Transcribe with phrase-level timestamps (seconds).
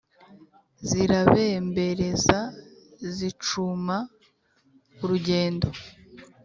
[0.87, 2.37] zirabembereza
[3.15, 3.95] zicuma
[5.03, 5.67] urugendo